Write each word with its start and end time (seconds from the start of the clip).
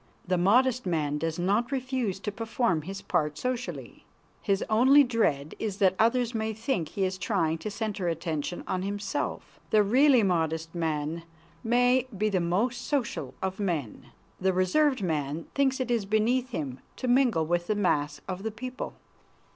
The 0.27 0.35
modest 0.35 0.87
man 0.87 1.19
does 1.19 1.37
not 1.37 1.71
refuse 1.71 2.19
to 2.21 2.31
perform 2.31 2.81
his 2.81 3.03
part 3.03 3.37
socially. 3.37 4.03
His 4.41 4.63
only 4.67 5.03
dread 5.03 5.53
is 5.59 5.77
that 5.77 5.93
others 5.99 6.33
may 6.33 6.53
think 6.53 6.87
he 6.89 7.03
is 7.05 7.19
trying 7.19 7.59
to 7.59 7.69
center 7.69 8.07
attention 8.07 8.63
on 8.65 8.81
himself. 8.81 9.59
The 9.69 9.83
really 9.83 10.23
modest 10.23 10.73
man 10.73 11.21
may 11.63 12.07
be 12.17 12.29
the 12.29 12.39
most 12.39 12.81
social 12.81 13.35
of 13.43 13.59
men. 13.59 14.07
The 14.39 14.53
reserved 14.53 15.03
man 15.03 15.45
thinks 15.53 15.79
it 15.79 15.91
is 15.91 16.05
beneath 16.07 16.49
him 16.49 16.79
to 16.95 17.07
mingle 17.07 17.45
with 17.45 17.67
the 17.67 17.75
mass 17.75 18.21
of 18.27 18.41
the 18.41 18.49
people. 18.49 18.95